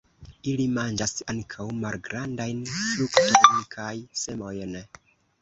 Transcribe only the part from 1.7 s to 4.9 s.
malgrandajn fruktojn kaj semojn.